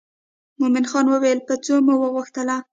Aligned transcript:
مومن 0.59 0.85
خان 0.91 1.05
وویل 1.09 1.39
په 1.47 1.53
څو 1.65 1.75
مو 1.85 1.93
وغوښتله. 1.99 2.57